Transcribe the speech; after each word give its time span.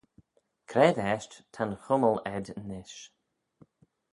C'raad 0.69 0.97
eisht 1.11 1.31
ta'n 1.53 1.71
chummal 1.83 2.17
ayd 2.31 2.45
nish? 2.67 2.99